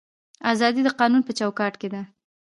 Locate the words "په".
1.25-1.31